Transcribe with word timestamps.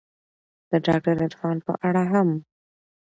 د 0.69 0.71
داکتر 0.85 1.15
عرفان 1.25 1.57
په 1.65 1.73
اړه 1.87 2.03
هم 2.13 2.29